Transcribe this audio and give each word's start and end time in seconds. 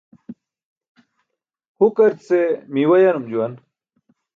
Hukar 1.77 2.13
ce 2.25 2.39
miiwa 2.71 2.97
yanum 3.03 3.25
juwan. 3.31 3.53